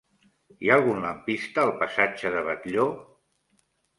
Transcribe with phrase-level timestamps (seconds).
[0.63, 2.87] Hi ha algun lampista al passatge de Batlló?